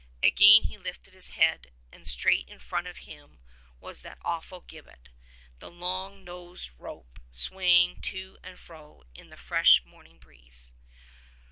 [0.23, 3.37] Again he lifted his head and straight in front of him
[3.79, 5.09] was that awful gibbet,
[5.59, 10.73] the long, noosed rope swaying to and fro in the fresh morning breeze.